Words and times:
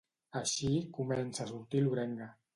Així 0.39 0.71
comença 0.99 1.45
a 1.45 1.49
sortir 1.53 1.85
l'orenga. 1.87 2.33